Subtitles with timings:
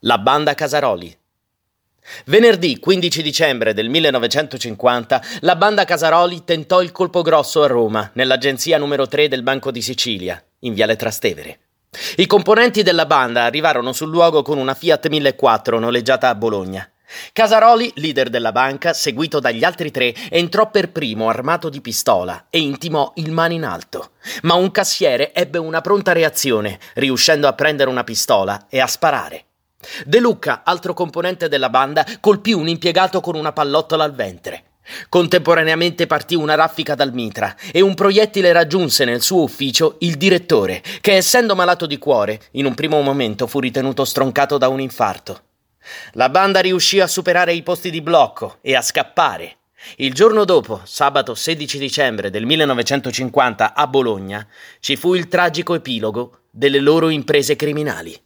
[0.00, 1.16] La banda Casaroli.
[2.26, 8.76] Venerdì 15 dicembre del 1950 la banda Casaroli tentò il colpo grosso a Roma, nell'agenzia
[8.76, 11.60] numero 3 del Banco di Sicilia, in Viale Trastevere.
[12.16, 16.86] I componenti della banda arrivarono sul luogo con una Fiat 1004 noleggiata a Bologna.
[17.32, 22.58] Casaroli, leader della banca, seguito dagli altri tre, entrò per primo armato di pistola e
[22.58, 24.10] intimò il mano in alto.
[24.42, 29.45] Ma un cassiere ebbe una pronta reazione, riuscendo a prendere una pistola e a sparare.
[30.04, 34.64] De Lucca, altro componente della banda, colpì un impiegato con una pallottola al ventre.
[35.08, 40.82] Contemporaneamente partì una raffica dal mitra e un proiettile raggiunse nel suo ufficio il direttore,
[41.00, 45.40] che essendo malato di cuore, in un primo momento fu ritenuto stroncato da un infarto.
[46.12, 49.58] La banda riuscì a superare i posti di blocco e a scappare.
[49.96, 54.46] Il giorno dopo, sabato 16 dicembre del 1950 a Bologna,
[54.80, 58.18] ci fu il tragico epilogo delle loro imprese criminali.